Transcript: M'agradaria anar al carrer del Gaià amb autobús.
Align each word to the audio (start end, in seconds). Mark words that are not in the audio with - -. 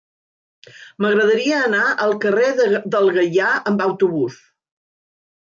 M'agradaria 1.05 1.59
anar 1.67 1.83
al 2.07 2.15
carrer 2.25 2.49
del 2.95 3.13
Gaià 3.19 3.53
amb 3.73 3.85
autobús. 3.89 4.43